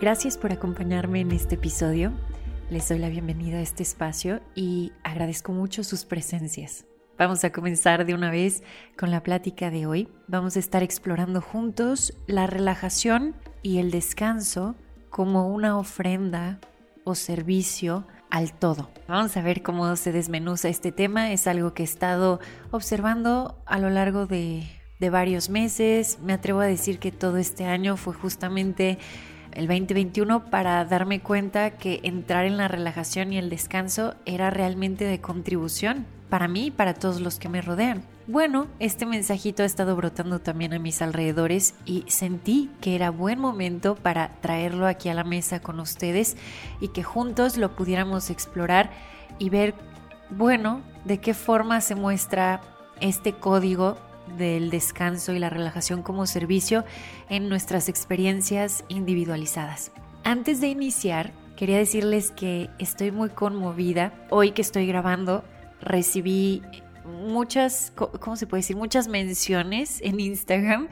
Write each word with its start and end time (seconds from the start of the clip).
Gracias 0.00 0.38
por 0.38 0.52
acompañarme 0.52 1.22
en 1.22 1.32
este 1.32 1.56
episodio. 1.56 2.12
Les 2.70 2.88
doy 2.88 3.00
la 3.00 3.08
bienvenida 3.08 3.58
a 3.58 3.62
este 3.62 3.82
espacio 3.82 4.40
y 4.54 4.92
agradezco 5.02 5.50
mucho 5.50 5.82
sus 5.82 6.04
presencias. 6.04 6.86
Vamos 7.18 7.42
a 7.42 7.50
comenzar 7.50 8.06
de 8.06 8.14
una 8.14 8.30
vez 8.30 8.62
con 8.96 9.10
la 9.10 9.24
plática 9.24 9.72
de 9.72 9.86
hoy. 9.86 10.08
Vamos 10.28 10.54
a 10.54 10.60
estar 10.60 10.84
explorando 10.84 11.40
juntos 11.40 12.14
la 12.28 12.46
relajación 12.46 13.34
y 13.60 13.78
el 13.78 13.90
descanso 13.90 14.76
como 15.10 15.48
una 15.48 15.76
ofrenda 15.76 16.60
o 17.02 17.16
servicio 17.16 18.06
al 18.30 18.52
todo. 18.52 18.90
Vamos 19.08 19.36
a 19.36 19.42
ver 19.42 19.64
cómo 19.64 19.96
se 19.96 20.12
desmenuza 20.12 20.68
este 20.68 20.92
tema. 20.92 21.32
Es 21.32 21.48
algo 21.48 21.74
que 21.74 21.82
he 21.82 21.86
estado 21.86 22.38
observando 22.70 23.60
a 23.66 23.80
lo 23.80 23.90
largo 23.90 24.26
de, 24.26 24.62
de 25.00 25.10
varios 25.10 25.50
meses. 25.50 26.20
Me 26.22 26.34
atrevo 26.34 26.60
a 26.60 26.66
decir 26.66 27.00
que 27.00 27.10
todo 27.10 27.38
este 27.38 27.64
año 27.64 27.96
fue 27.96 28.14
justamente 28.14 28.98
el 29.58 29.66
2021 29.66 30.50
para 30.50 30.84
darme 30.84 31.20
cuenta 31.20 31.70
que 31.70 31.98
entrar 32.04 32.46
en 32.46 32.56
la 32.56 32.68
relajación 32.68 33.32
y 33.32 33.38
el 33.38 33.50
descanso 33.50 34.14
era 34.24 34.50
realmente 34.50 35.04
de 35.04 35.20
contribución 35.20 36.06
para 36.30 36.46
mí 36.46 36.66
y 36.66 36.70
para 36.70 36.94
todos 36.94 37.20
los 37.20 37.40
que 37.40 37.48
me 37.48 37.60
rodean. 37.60 38.04
Bueno, 38.28 38.68
este 38.78 39.04
mensajito 39.04 39.64
ha 39.64 39.66
estado 39.66 39.96
brotando 39.96 40.38
también 40.38 40.74
a 40.74 40.78
mis 40.78 41.02
alrededores 41.02 41.74
y 41.84 42.04
sentí 42.06 42.70
que 42.80 42.94
era 42.94 43.10
buen 43.10 43.40
momento 43.40 43.96
para 43.96 44.28
traerlo 44.40 44.86
aquí 44.86 45.08
a 45.08 45.14
la 45.14 45.24
mesa 45.24 45.60
con 45.60 45.80
ustedes 45.80 46.36
y 46.80 46.88
que 46.88 47.02
juntos 47.02 47.56
lo 47.56 47.74
pudiéramos 47.74 48.30
explorar 48.30 48.92
y 49.40 49.50
ver, 49.50 49.74
bueno, 50.30 50.82
de 51.04 51.18
qué 51.18 51.34
forma 51.34 51.80
se 51.80 51.96
muestra 51.96 52.60
este 53.00 53.32
código 53.32 53.96
del 54.36 54.70
descanso 54.70 55.32
y 55.32 55.38
la 55.38 55.50
relajación 55.50 56.02
como 56.02 56.26
servicio 56.26 56.84
en 57.28 57.48
nuestras 57.48 57.88
experiencias 57.88 58.84
individualizadas. 58.88 59.92
Antes 60.24 60.60
de 60.60 60.68
iniciar, 60.68 61.32
quería 61.56 61.78
decirles 61.78 62.30
que 62.30 62.70
estoy 62.78 63.10
muy 63.10 63.30
conmovida. 63.30 64.12
Hoy 64.30 64.52
que 64.52 64.62
estoy 64.62 64.86
grabando, 64.86 65.44
recibí 65.80 66.62
muchas, 67.04 67.92
¿cómo 67.94 68.36
se 68.36 68.46
puede 68.46 68.60
decir? 68.60 68.76
Muchas 68.76 69.08
menciones 69.08 70.00
en 70.02 70.20
Instagram 70.20 70.88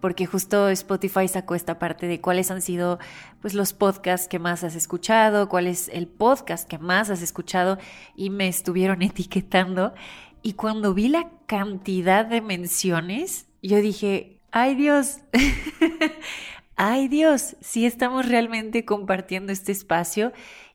porque 0.00 0.26
justo 0.26 0.68
Spotify 0.68 1.28
sacó 1.28 1.54
esta 1.54 1.78
parte 1.78 2.06
de 2.06 2.20
cuáles 2.20 2.50
han 2.50 2.62
sido 2.62 2.98
pues 3.40 3.54
los 3.54 3.72
podcasts 3.72 4.28
que 4.28 4.38
más 4.38 4.64
has 4.64 4.74
escuchado, 4.74 5.48
cuál 5.48 5.66
es 5.66 5.88
el 5.92 6.08
podcast 6.08 6.68
que 6.68 6.78
más 6.78 7.10
has 7.10 7.22
escuchado 7.22 7.78
y 8.16 8.30
me 8.30 8.48
estuvieron 8.48 9.02
etiquetando 9.02 9.94
y 10.42 10.54
cuando 10.54 10.94
vi 10.94 11.08
la 11.08 11.30
cantidad 11.46 12.24
de 12.24 12.40
menciones, 12.40 13.46
yo 13.62 13.78
dije, 13.78 14.40
ay 14.50 14.74
Dios, 14.74 15.18
ay 16.76 17.08
Dios, 17.08 17.56
sí 17.60 17.86
estamos 17.86 18.26
realmente 18.26 18.84
compartiendo 18.84 19.52
este 19.52 19.72
espacio 19.72 20.32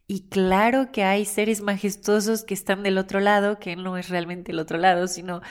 y 0.08 0.28
claro 0.30 0.92
que 0.92 1.04
hay 1.04 1.26
seres 1.26 1.62
majestuosos 1.62 2.44
que 2.44 2.54
están 2.54 2.84
del 2.84 2.98
otro 2.98 3.20
lado, 3.20 3.58
que 3.58 3.76
no 3.76 3.98
es 3.98 4.10
realmente 4.10 4.52
el 4.52 4.60
otro 4.60 4.78
lado, 4.78 5.08
sino 5.08 5.42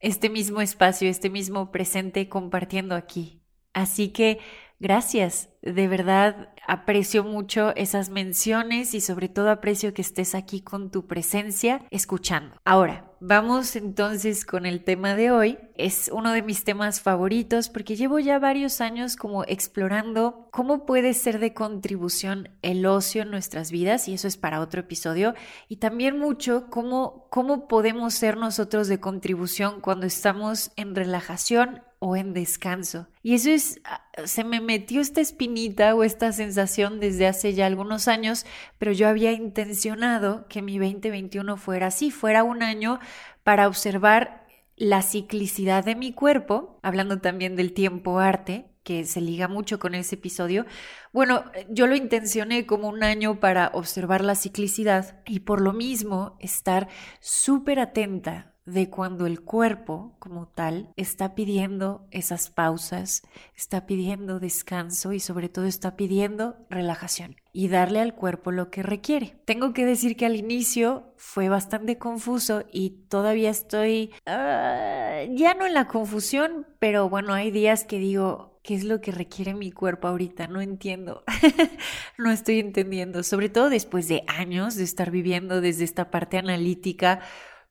este 0.00 0.30
mismo 0.30 0.62
espacio, 0.62 1.08
este 1.08 1.28
mismo 1.28 1.70
presente 1.70 2.28
compartiendo 2.28 2.94
aquí. 2.94 3.42
Así 3.74 4.08
que 4.08 4.38
gracias, 4.78 5.50
de 5.60 5.86
verdad 5.86 6.48
aprecio 6.66 7.24
mucho 7.24 7.74
esas 7.76 8.08
menciones 8.08 8.94
y 8.94 9.00
sobre 9.00 9.28
todo 9.28 9.50
aprecio 9.50 9.92
que 9.92 10.02
estés 10.02 10.34
aquí 10.34 10.62
con 10.62 10.90
tu 10.90 11.06
presencia 11.06 11.84
escuchando. 11.90 12.56
Ahora, 12.64 13.09
Vamos 13.22 13.76
entonces 13.76 14.46
con 14.46 14.64
el 14.64 14.82
tema 14.82 15.14
de 15.14 15.30
hoy. 15.30 15.58
Es 15.80 16.10
uno 16.12 16.32
de 16.32 16.42
mis 16.42 16.62
temas 16.62 17.00
favoritos 17.00 17.70
porque 17.70 17.96
llevo 17.96 18.18
ya 18.18 18.38
varios 18.38 18.82
años 18.82 19.16
como 19.16 19.44
explorando 19.44 20.46
cómo 20.50 20.84
puede 20.84 21.14
ser 21.14 21.38
de 21.38 21.54
contribución 21.54 22.50
el 22.60 22.84
ocio 22.84 23.22
en 23.22 23.30
nuestras 23.30 23.70
vidas 23.70 24.06
y 24.06 24.12
eso 24.12 24.28
es 24.28 24.36
para 24.36 24.60
otro 24.60 24.82
episodio 24.82 25.32
y 25.68 25.76
también 25.76 26.18
mucho 26.18 26.66
cómo, 26.68 27.26
cómo 27.30 27.66
podemos 27.66 28.12
ser 28.12 28.36
nosotros 28.36 28.88
de 28.88 29.00
contribución 29.00 29.80
cuando 29.80 30.04
estamos 30.04 30.70
en 30.76 30.94
relajación 30.94 31.82
o 31.98 32.14
en 32.14 32.34
descanso. 32.34 33.08
Y 33.22 33.34
eso 33.34 33.48
es, 33.50 33.80
ah, 33.84 34.02
se 34.26 34.44
me 34.44 34.60
metió 34.60 35.00
esta 35.00 35.22
espinita 35.22 35.94
o 35.94 36.02
esta 36.02 36.32
sensación 36.32 37.00
desde 37.00 37.26
hace 37.26 37.54
ya 37.54 37.64
algunos 37.64 38.06
años, 38.06 38.44
pero 38.78 38.92
yo 38.92 39.08
había 39.08 39.32
intencionado 39.32 40.46
que 40.48 40.60
mi 40.60 40.78
2021 40.78 41.56
fuera 41.56 41.86
así, 41.86 42.10
fuera 42.10 42.44
un 42.44 42.62
año 42.62 43.00
para 43.44 43.66
observar 43.66 44.39
la 44.80 45.02
ciclicidad 45.02 45.84
de 45.84 45.94
mi 45.94 46.14
cuerpo, 46.14 46.80
hablando 46.82 47.20
también 47.20 47.54
del 47.54 47.74
tiempo 47.74 48.18
arte, 48.18 48.70
que 48.82 49.04
se 49.04 49.20
liga 49.20 49.46
mucho 49.46 49.78
con 49.78 49.94
ese 49.94 50.14
episodio. 50.14 50.64
Bueno, 51.12 51.44
yo 51.68 51.86
lo 51.86 51.94
intencioné 51.94 52.64
como 52.64 52.88
un 52.88 53.04
año 53.04 53.40
para 53.40 53.70
observar 53.74 54.24
la 54.24 54.34
ciclicidad 54.34 55.20
y 55.26 55.40
por 55.40 55.60
lo 55.60 55.74
mismo 55.74 56.38
estar 56.40 56.88
súper 57.20 57.78
atenta 57.78 58.49
de 58.66 58.90
cuando 58.90 59.26
el 59.26 59.40
cuerpo 59.40 60.14
como 60.18 60.46
tal 60.46 60.92
está 60.96 61.34
pidiendo 61.34 62.06
esas 62.10 62.50
pausas, 62.50 63.22
está 63.56 63.86
pidiendo 63.86 64.38
descanso 64.38 65.12
y 65.12 65.20
sobre 65.20 65.48
todo 65.48 65.66
está 65.66 65.96
pidiendo 65.96 66.56
relajación 66.68 67.36
y 67.52 67.68
darle 67.68 68.00
al 68.00 68.14
cuerpo 68.14 68.52
lo 68.52 68.70
que 68.70 68.82
requiere. 68.82 69.36
Tengo 69.44 69.72
que 69.72 69.84
decir 69.84 70.16
que 70.16 70.26
al 70.26 70.36
inicio 70.36 71.12
fue 71.16 71.48
bastante 71.48 71.98
confuso 71.98 72.64
y 72.72 73.06
todavía 73.08 73.50
estoy 73.50 74.12
ah, 74.26 75.22
ya 75.30 75.54
no 75.54 75.66
en 75.66 75.74
la 75.74 75.88
confusión, 75.88 76.66
pero 76.78 77.08
bueno, 77.08 77.34
hay 77.34 77.50
días 77.50 77.84
que 77.84 77.98
digo, 77.98 78.60
¿qué 78.62 78.74
es 78.74 78.84
lo 78.84 79.00
que 79.00 79.12
requiere 79.12 79.54
mi 79.54 79.72
cuerpo 79.72 80.08
ahorita? 80.08 80.46
No 80.46 80.60
entiendo, 80.60 81.24
no 82.18 82.30
estoy 82.30 82.60
entendiendo, 82.60 83.22
sobre 83.22 83.48
todo 83.48 83.70
después 83.70 84.06
de 84.08 84.22
años 84.26 84.76
de 84.76 84.84
estar 84.84 85.10
viviendo 85.10 85.60
desde 85.60 85.84
esta 85.84 86.10
parte 86.10 86.38
analítica 86.38 87.20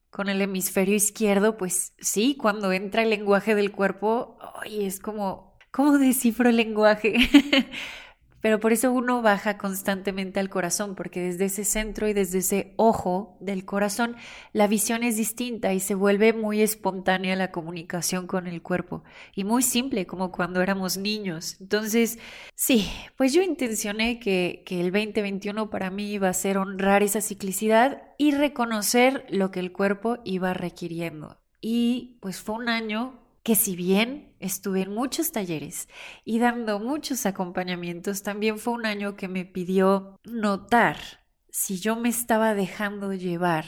con 0.10 0.30
el 0.30 0.42
hemisferio 0.42 0.96
izquierdo, 0.96 1.58
pues 1.58 1.94
sí, 2.00 2.36
cuando 2.40 2.72
entra 2.72 3.04
el 3.04 3.10
lenguaje 3.10 3.56
del 3.56 3.72
cuerpo, 3.72 4.38
ay, 4.62 4.86
es 4.86 5.00
como, 5.00 5.58
¿cómo 5.72 5.98
descifro 5.98 6.50
el 6.50 6.58
lenguaje? 6.58 7.16
Pero 8.42 8.60
por 8.60 8.72
eso 8.72 8.92
uno 8.92 9.22
baja 9.22 9.58
constantemente 9.58 10.40
al 10.40 10.50
corazón, 10.50 10.96
porque 10.96 11.22
desde 11.22 11.46
ese 11.46 11.66
centro 11.66 12.08
y 12.08 12.14
desde 12.14 12.40
ese 12.40 12.74
ojo 12.78 13.38
del 13.40 13.66
corazón, 13.66 14.16
la 14.54 14.68
visión 14.68 15.04
es 15.04 15.18
distinta 15.18 15.74
y 15.74 15.80
se 15.80 15.96
vuelve 15.96 16.34
muy 16.34 16.62
espontánea 16.62 17.36
la 17.36 17.52
comunicación 17.52 18.28
con 18.28 18.48
el 18.48 18.62
cuerpo 18.62 19.04
y 19.36 19.44
muy 19.44 19.64
simple 19.64 20.06
como 20.06 20.32
cuando 20.32 20.62
éramos 20.62 20.98
niños. 20.98 21.58
Entonces, 21.60 22.20
sí, 22.56 22.90
pues 23.18 23.34
yo 23.34 23.42
intencioné 23.42 24.20
que, 24.20 24.64
que 24.66 24.80
el 24.80 24.92
2021 24.92 25.70
para 25.70 25.90
mí 25.90 26.12
iba 26.12 26.30
a 26.30 26.34
ser 26.34 26.58
honrar 26.58 27.04
esa 27.04 27.22
ciclicidad 27.22 28.04
y 28.18 28.32
reconocer 28.32 29.26
lo 29.30 29.52
que 29.52 29.60
el 29.60 29.72
cuerpo 29.72 30.20
iba 30.24 30.54
requiriendo. 30.54 31.40
Y 31.62 32.18
pues 32.22 32.40
fue 32.40 32.56
un 32.56 32.70
año 32.70 33.19
que 33.44 33.56
si 33.56 33.76
bien 33.76 34.36
estuve 34.40 34.82
en 34.82 34.94
muchos 34.94 35.32
talleres 35.32 35.88
y 36.26 36.40
dando 36.40 36.80
muchos 36.80 37.26
acompañamientos, 37.26 38.24
también 38.24 38.60
fue 38.60 38.74
un 38.74 38.86
año 38.86 39.16
que 39.16 39.28
me 39.28 39.46
pidió 39.46 40.20
notar 40.24 40.98
si 41.50 41.80
yo 41.80 41.96
me 41.96 42.10
estaba 42.10 42.54
dejando 42.54 43.14
llevar 43.14 43.66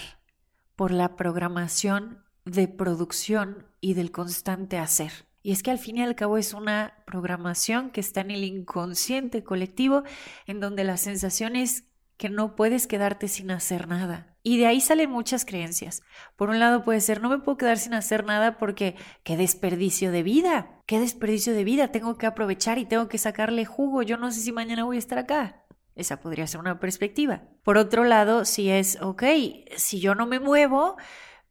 por 0.75 0.91
la 0.91 1.15
programación 1.15 2.23
de 2.45 2.68
producción 2.68 3.68
y 3.79 3.94
del 3.94 4.12
constante 4.12 4.77
hacer. 4.77 5.12
Y 5.44 5.51
es 5.51 5.63
que 5.63 5.71
al 5.71 5.79
fin 5.79 5.97
y 5.97 6.03
al 6.03 6.15
cabo 6.15 6.38
es 6.38 6.53
una 6.53 7.03
programación 7.06 7.89
que 7.89 8.01
está 8.01 8.21
en 8.21 8.31
el 8.31 8.44
inconsciente 8.44 9.44
colectivo, 9.44 10.03
en 10.45 10.59
donde 10.59 10.83
la 10.83 10.97
sensación 10.97 11.56
es 11.56 11.85
que 12.21 12.29
no 12.29 12.56
puedes 12.56 12.85
quedarte 12.85 13.27
sin 13.27 13.50
hacer 13.50 13.88
nada. 13.88 14.38
Y 14.44 14.59
de 14.59 14.68
ahí 14.68 14.79
salen 14.79 15.09
muchas 15.09 15.44
creencias. 15.44 16.03
Por 16.35 16.51
un 16.51 16.59
lado 16.59 16.83
puede 16.83 17.01
ser, 17.01 17.19
no 17.19 17.29
me 17.29 17.39
puedo 17.39 17.57
quedar 17.57 17.79
sin 17.79 17.95
hacer 17.95 18.25
nada 18.25 18.59
porque 18.59 18.95
qué 19.23 19.38
desperdicio 19.38 20.12
de 20.12 20.21
vida, 20.21 20.83
qué 20.85 21.00
desperdicio 21.00 21.51
de 21.56 21.63
vida, 21.63 21.88
tengo 21.88 22.19
que 22.19 22.27
aprovechar 22.27 22.77
y 22.77 22.85
tengo 22.85 23.07
que 23.07 23.18
sacarle 23.18 23.65
jugo, 23.65 24.03
yo 24.03 24.18
no 24.18 24.31
sé 24.31 24.41
si 24.41 24.51
mañana 24.51 24.83
voy 24.83 24.97
a 24.97 25.00
estar 25.00 25.18
acá. 25.18 25.65
Esa 25.95 26.21
podría 26.21 26.45
ser 26.45 26.59
una 26.59 26.79
perspectiva. 26.79 27.41
Por 27.63 27.79
otro 27.79 28.03
lado, 28.03 28.45
si 28.45 28.69
es, 28.69 29.01
ok, 29.01 29.24
si 29.75 30.00
yo 30.00 30.13
no 30.13 30.27
me 30.27 30.39
muevo, 30.39 30.97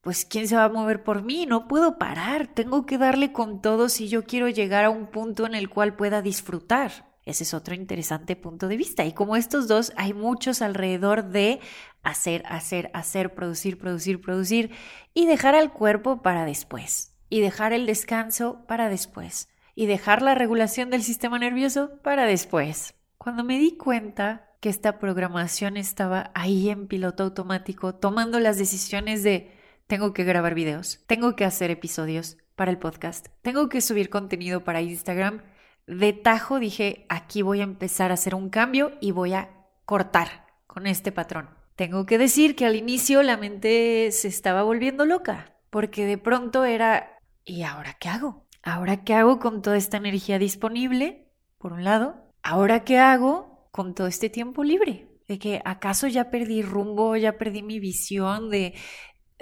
pues 0.03 0.25
¿quién 0.25 0.47
se 0.47 0.55
va 0.55 0.67
a 0.67 0.69
mover 0.69 1.03
por 1.03 1.25
mí? 1.25 1.47
No 1.47 1.67
puedo 1.67 1.99
parar, 1.99 2.47
tengo 2.47 2.87
que 2.87 2.97
darle 2.97 3.33
con 3.33 3.61
todo 3.61 3.89
si 3.89 4.07
yo 4.07 4.23
quiero 4.23 4.49
llegar 4.49 4.85
a 4.85 4.91
un 4.91 5.09
punto 5.09 5.47
en 5.47 5.57
el 5.57 5.69
cual 5.69 5.97
pueda 5.97 6.23
disfrutar. 6.23 7.10
Ese 7.31 7.45
es 7.45 7.55
otro 7.55 7.75
interesante 7.75 8.37
punto 8.37 8.69
de 8.69 8.77
vista. 8.77 9.05
Y 9.05 9.13
como 9.13 9.37
estos 9.37 9.69
dos, 9.69 9.93
hay 9.97 10.13
muchos 10.13 10.63
alrededor 10.63 11.31
de 11.31 11.61
hacer, 12.03 12.43
hacer, 12.47 12.91
hacer, 12.93 13.35
producir, 13.35 13.79
producir, 13.79 14.21
producir 14.21 14.71
y 15.15 15.27
dejar 15.27 15.55
al 15.55 15.73
cuerpo 15.73 16.23
para 16.23 16.45
después. 16.45 17.17
Y 17.29 17.41
dejar 17.41 17.73
el 17.73 17.87
descanso 17.87 18.67
para 18.67 18.89
después. 18.89 19.49
Y 19.75 19.87
dejar 19.87 20.21
la 20.21 20.35
regulación 20.35 20.91
del 20.91 21.03
sistema 21.03 21.39
nervioso 21.39 21.99
para 22.03 22.27
después. 22.27 22.95
Cuando 23.17 23.45
me 23.45 23.59
di 23.59 23.77
cuenta 23.77 24.51
que 24.61 24.69
esta 24.69 24.99
programación 24.99 25.77
estaba 25.77 26.31
ahí 26.35 26.69
en 26.69 26.87
piloto 26.87 27.25
automático, 27.25 27.95
tomando 27.95 28.41
las 28.41 28.59
decisiones 28.59 29.23
de 29.23 29.53
tengo 29.87 30.13
que 30.13 30.25
grabar 30.25 30.55
videos, 30.55 31.01
tengo 31.07 31.35
que 31.35 31.45
hacer 31.45 31.71
episodios 31.71 32.37
para 32.55 32.71
el 32.71 32.79
podcast, 32.79 33.29
tengo 33.43 33.69
que 33.69 33.81
subir 33.81 34.09
contenido 34.11 34.63
para 34.63 34.83
Instagram. 34.83 35.43
De 35.87 36.13
tajo 36.13 36.59
dije, 36.59 37.07
aquí 37.09 37.43
voy 37.43 37.61
a 37.61 37.65
empezar 37.65 38.11
a 38.11 38.15
hacer 38.15 38.35
un 38.35 38.51
cambio 38.51 38.93
y 39.01 39.11
voy 39.11 39.35
a 39.35 39.51
cortar 39.85 40.47
con 40.67 40.87
este 40.87 41.13
patrón. 41.13 41.51
Tengo 41.77 42.07
que 42.07 42.19
decir 42.19 42.55
que 42.57 42.67
al 42.67 42.77
inicio 42.77 43.23
la 43.23 43.37
mente 43.37 44.11
se 44.13 44.29
estaba 44.29 44.63
volviendo 44.63 45.05
loca, 45.07 45.57
porque 45.71 46.05
de 46.05 46.19
pronto 46.19 46.65
era, 46.65 47.19
¿y 47.45 47.63
ahora 47.63 47.97
qué 47.99 48.09
hago? 48.09 48.47
¿Ahora 48.63 49.03
qué 49.03 49.15
hago 49.15 49.39
con 49.39 49.63
toda 49.63 49.77
esta 49.77 49.97
energía 49.97 50.39
disponible? 50.39 51.27
Por 51.59 51.73
un 51.73 51.85
lado, 51.85 52.33
¿ahora 52.43 52.85
qué 52.85 52.99
hago 52.99 53.69
con 53.71 53.95
todo 53.95 54.07
este 54.07 54.29
tiempo 54.29 54.63
libre? 54.63 55.09
De 55.27 55.39
que 55.39 55.63
acaso 55.65 56.07
ya 56.07 56.31
perdí 56.31 56.63
rumbo, 56.63 57.17
ya 57.17 57.39
perdí 57.39 57.63
mi 57.63 57.81
visión 57.81 58.51
de 58.51 58.75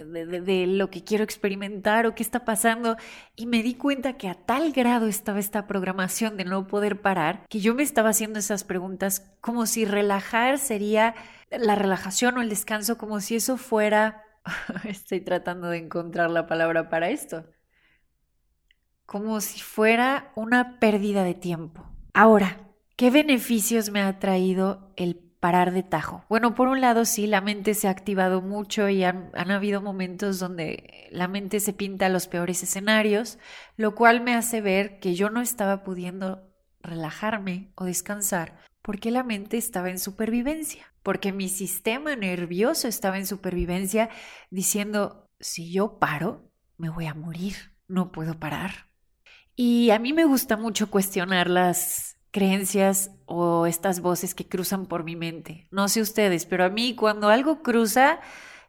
de, 0.04 0.66
lo 0.66 0.90
que 0.90 1.04
quiero 1.04 1.24
experimentar 1.24 2.06
o 2.06 2.14
qué 2.14 2.22
está 2.22 2.44
pasando. 2.44 2.96
Y 3.36 3.46
me 3.46 3.62
di 3.62 3.74
cuenta 3.74 4.16
que 4.16 4.28
a 4.28 4.34
tal 4.34 4.72
grado 4.72 5.06
estaba 5.06 5.38
esta 5.38 5.66
programación 5.66 6.36
de 6.36 6.44
no 6.44 6.66
poder 6.66 7.00
parar, 7.00 7.46
que 7.48 7.60
yo 7.60 7.74
me 7.74 7.82
estaba 7.82 8.10
haciendo 8.10 8.38
esas 8.38 8.64
preguntas 8.64 9.32
como 9.40 9.66
si 9.66 9.84
relajar 9.84 10.58
sería 10.58 11.14
la 11.50 11.74
relajación 11.74 12.38
o 12.38 12.42
el 12.42 12.48
descanso, 12.48 12.98
como 12.98 13.20
si 13.20 13.36
eso 13.36 13.56
fuera... 13.56 14.24
Estoy 14.84 15.20
tratando 15.20 15.68
de 15.68 15.78
encontrar 15.78 16.30
la 16.30 16.46
palabra 16.46 16.88
para 16.88 17.10
esto. 17.10 17.44
Como 19.06 19.40
si 19.40 19.60
fuera 19.60 20.32
una 20.34 20.78
pérdida 20.78 21.24
de 21.24 21.34
tiempo. 21.34 21.86
Ahora, 22.12 22.58
¿qué 22.96 23.10
beneficios 23.10 23.90
me 23.90 24.02
ha 24.02 24.18
traído 24.18 24.92
el 24.96 25.27
parar 25.40 25.72
de 25.72 25.82
tajo. 25.82 26.24
Bueno, 26.28 26.54
por 26.54 26.68
un 26.68 26.80
lado 26.80 27.04
sí, 27.04 27.26
la 27.26 27.40
mente 27.40 27.74
se 27.74 27.88
ha 27.88 27.90
activado 27.90 28.40
mucho 28.42 28.88
y 28.88 29.04
han, 29.04 29.30
habido 29.34 29.80
momentos 29.80 30.38
donde 30.38 31.08
la 31.10 31.28
mente 31.28 31.60
se 31.60 31.72
pinta 31.72 32.08
los 32.08 32.26
peores 32.26 32.62
escenarios, 32.62 33.38
lo 33.76 33.94
cual 33.94 34.20
me 34.20 34.34
hace 34.34 34.60
ver 34.60 34.98
que 35.00 35.14
yo 35.14 35.30
no 35.30 35.40
estaba 35.40 35.82
pudiendo 35.82 36.48
relajarme 36.82 37.72
o 37.74 37.84
descansar 37.84 38.58
porque 38.82 39.10
la 39.10 39.22
mente 39.22 39.58
estaba 39.58 39.90
en 39.90 39.98
supervivencia, 39.98 40.94
porque 41.02 41.30
mi 41.30 41.48
sistema 41.48 42.16
nervioso 42.16 42.88
estaba 42.88 43.18
en 43.18 43.26
supervivencia 43.26 44.08
diciendo, 44.50 45.28
si 45.40 45.70
yo 45.70 45.98
paro, 45.98 46.50
me 46.78 46.88
voy 46.88 47.06
a 47.06 47.14
morir, 47.14 47.54
no 47.86 48.12
puedo 48.12 48.38
parar. 48.38 48.88
Y 49.54 49.90
a 49.90 49.98
mí 49.98 50.12
me 50.12 50.24
gusta 50.24 50.56
mucho 50.56 50.88
cuestionar 50.90 51.50
las 51.50 52.16
creencias 52.30 53.10
o 53.28 53.66
estas 53.66 54.00
voces 54.00 54.34
que 54.34 54.48
cruzan 54.48 54.86
por 54.86 55.04
mi 55.04 55.14
mente. 55.14 55.68
No 55.70 55.88
sé 55.88 56.00
ustedes, 56.00 56.46
pero 56.46 56.64
a 56.64 56.70
mí 56.70 56.94
cuando 56.94 57.28
algo 57.28 57.62
cruza 57.62 58.20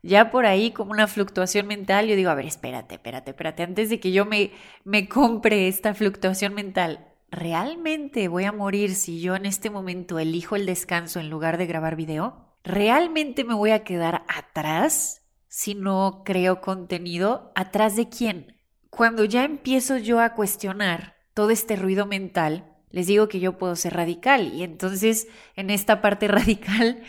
ya 0.01 0.31
por 0.31 0.45
ahí 0.45 0.71
como 0.71 0.91
una 0.91 1.07
fluctuación 1.07 1.67
mental, 1.67 2.07
yo 2.07 2.15
digo, 2.15 2.29
a 2.29 2.35
ver, 2.35 2.45
espérate, 2.45 2.95
espérate, 2.95 3.31
espérate, 3.31 3.63
antes 3.63 3.89
de 3.89 3.99
que 3.99 4.11
yo 4.11 4.25
me, 4.25 4.51
me 4.83 5.09
compre 5.09 5.67
esta 5.67 5.93
fluctuación 5.93 6.53
mental, 6.53 7.07
¿realmente 7.31 8.27
voy 8.27 8.45
a 8.45 8.51
morir 8.51 8.95
si 8.95 9.19
yo 9.19 9.35
en 9.35 9.45
este 9.45 9.69
momento 9.69 10.19
elijo 10.19 10.55
el 10.55 10.65
descanso 10.65 11.19
en 11.19 11.29
lugar 11.29 11.57
de 11.57 11.65
grabar 11.65 11.95
video? 11.95 12.55
¿Realmente 12.63 13.43
me 13.43 13.53
voy 13.53 13.71
a 13.71 13.83
quedar 13.83 14.23
atrás 14.27 15.23
si 15.47 15.75
no 15.75 16.23
creo 16.25 16.61
contenido? 16.61 17.51
¿Atrás 17.55 17.95
de 17.95 18.09
quién? 18.09 18.57
Cuando 18.89 19.25
ya 19.25 19.43
empiezo 19.43 19.97
yo 19.97 20.19
a 20.19 20.33
cuestionar 20.33 21.15
todo 21.33 21.51
este 21.51 21.75
ruido 21.75 22.05
mental, 22.05 22.78
les 22.91 23.07
digo 23.07 23.27
que 23.27 23.39
yo 23.39 23.57
puedo 23.57 23.75
ser 23.75 23.93
radical 23.93 24.53
y 24.53 24.63
entonces 24.63 25.27
en 25.55 25.69
esta 25.69 26.01
parte 26.01 26.27
radical, 26.29 27.03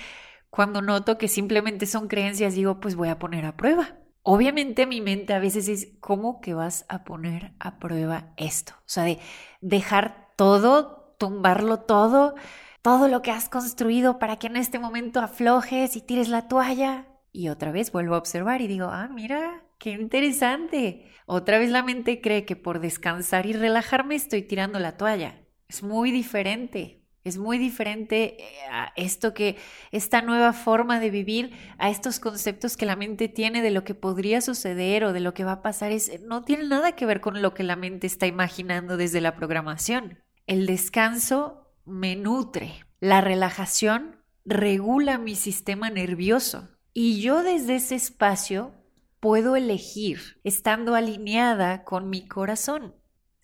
cuando 0.50 0.82
noto 0.82 1.19
que 1.19 1.29
simplemente 1.29 1.87
son 1.87 2.09
creencias, 2.09 2.55
digo, 2.55 2.81
pues 2.81 2.97
voy 2.97 3.09
a 3.09 3.19
poner 3.19 3.47
a 3.47 3.56
prueba. 3.56 3.97
Obviamente 4.23 4.87
mi 4.87 5.00
mente 5.00 5.32
a 5.32 5.38
veces 5.38 5.69
es, 5.69 5.88
¿cómo 6.00 6.41
que 6.41 6.53
vas 6.53 6.85
a 6.88 7.05
poner 7.05 7.53
a 7.59 7.79
prueba 7.79 8.35
esto? 8.37 8.75
O 8.79 8.88
sea, 8.88 9.05
de 9.05 9.19
dejar 9.61 10.32
todo, 10.37 11.15
tumbarlo 11.19 11.81
todo, 11.81 12.35
todo 12.82 13.09
lo 13.09 13.23
que 13.23 13.31
has 13.31 13.49
construido 13.49 14.19
para 14.19 14.37
que 14.37 14.49
en 14.49 14.56
este 14.56 14.79
momento 14.79 15.21
aflojes 15.21 15.97
y 15.97 16.03
tires 16.03 16.29
la 16.29 16.49
toalla. 16.49 17.06
Y 17.32 17.49
otra 17.49 17.73
vez 17.73 17.93
vuelvo 17.93 18.15
a 18.15 18.19
observar 18.19 18.61
y 18.61 18.67
digo, 18.67 18.88
ah, 18.91 19.09
mira, 19.09 19.62
qué 19.79 19.93
interesante. 19.93 21.11
Otra 21.27 21.59
vez 21.59 21.71
la 21.71 21.82
mente 21.82 22.21
cree 22.21 22.44
que 22.44 22.56
por 22.56 22.81
descansar 22.81 23.47
y 23.47 23.53
relajarme 23.53 24.17
estoy 24.17 24.43
tirando 24.43 24.79
la 24.79 24.97
toalla. 24.97 25.41
Es 25.70 25.84
muy 25.84 26.11
diferente. 26.11 27.00
Es 27.22 27.38
muy 27.38 27.58
diferente 27.58 28.43
eh, 28.43 28.46
a 28.72 28.93
esto 28.96 29.34
que, 29.34 29.56
esta 29.93 30.20
nueva 30.20 30.52
forma 30.52 30.99
de 30.99 31.11
vivir, 31.11 31.52
a 31.78 31.90
estos 31.90 32.19
conceptos 32.19 32.76
que 32.76 32.87
la 32.87 32.96
mente 32.96 33.28
tiene 33.28 33.62
de 33.62 33.70
lo 33.70 33.84
que 33.84 33.94
podría 33.94 34.40
suceder 34.40 35.05
o 35.05 35.12
de 35.12 35.20
lo 35.20 35.32
que 35.32 35.44
va 35.44 35.52
a 35.52 35.62
pasar, 35.62 35.93
es, 35.93 36.22
no 36.22 36.43
tiene 36.43 36.64
nada 36.64 36.96
que 36.96 37.06
ver 37.06 37.20
con 37.20 37.40
lo 37.40 37.55
que 37.55 37.62
la 37.62 37.76
mente 37.76 38.08
está 38.08 38.26
imaginando 38.26 38.96
desde 38.96 39.20
la 39.20 39.37
programación. 39.37 40.19
El 40.49 40.67
descanso 40.67 41.72
me 41.84 42.17
nutre. 42.17 42.84
La 42.99 43.20
relajación 43.20 44.25
regula 44.44 45.19
mi 45.19 45.37
sistema 45.37 45.88
nervioso. 45.88 46.69
Y 46.93 47.20
yo 47.20 47.44
desde 47.44 47.76
ese 47.76 47.94
espacio 47.94 48.75
puedo 49.20 49.55
elegir, 49.55 50.40
estando 50.43 50.96
alineada 50.96 51.84
con 51.84 52.11
mi 52.11 52.26
corazón, 52.26 52.96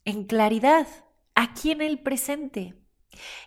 en 0.05 0.25
claridad 0.25 0.89
aquí 1.37 1.71
en 1.71 1.83
el 1.83 2.01
presente. 2.01 2.75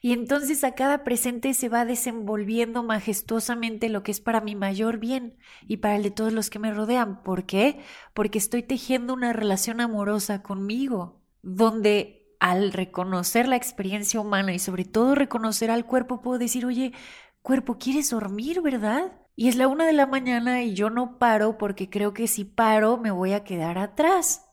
Y 0.01 0.13
entonces 0.13 0.63
a 0.63 0.73
cada 0.73 1.03
presente 1.03 1.53
se 1.53 1.69
va 1.69 1.85
desenvolviendo 1.85 2.81
majestuosamente 2.83 3.89
lo 3.89 4.03
que 4.03 4.11
es 4.11 4.21
para 4.21 4.41
mi 4.41 4.55
mayor 4.55 4.97
bien 4.97 5.37
y 5.67 5.77
para 5.77 5.97
el 5.97 6.03
de 6.03 6.11
todos 6.11 6.31
los 6.31 6.49
que 6.49 6.59
me 6.59 6.73
rodean. 6.73 7.21
¿Por 7.21 7.45
qué? 7.45 7.79
Porque 8.13 8.37
estoy 8.37 8.63
tejiendo 8.63 9.13
una 9.13 9.33
relación 9.33 9.81
amorosa 9.81 10.41
conmigo, 10.41 11.21
donde 11.41 12.27
al 12.39 12.71
reconocer 12.71 13.47
la 13.47 13.57
experiencia 13.57 14.21
humana 14.21 14.53
y 14.53 14.59
sobre 14.59 14.85
todo 14.85 15.13
reconocer 15.13 15.69
al 15.69 15.85
cuerpo 15.85 16.21
puedo 16.21 16.39
decir, 16.39 16.65
oye, 16.65 16.93
cuerpo, 17.41 17.77
¿quieres 17.77 18.09
dormir, 18.09 18.61
verdad? 18.61 19.11
Y 19.35 19.49
es 19.49 19.55
la 19.55 19.67
una 19.67 19.85
de 19.85 19.93
la 19.93 20.05
mañana 20.05 20.63
y 20.63 20.73
yo 20.73 20.89
no 20.89 21.17
paro 21.17 21.57
porque 21.57 21.89
creo 21.89 22.13
que 22.13 22.27
si 22.27 22.45
paro 22.45 22.97
me 22.97 23.11
voy 23.11 23.33
a 23.33 23.43
quedar 23.43 23.77
atrás 23.77 24.48